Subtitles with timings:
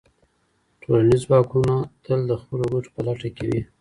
[0.81, 3.61] ټولنيز ځواکونه تل د خپلو ګټو په لټه کي وي.